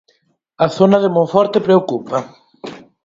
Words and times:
A 0.65 0.67
zona 0.77 0.97
de 1.03 1.11
Monforte 1.17 1.63
preocupa. 1.67 2.17